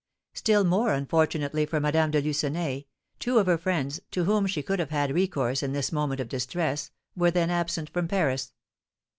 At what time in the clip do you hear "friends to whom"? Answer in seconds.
3.59-4.47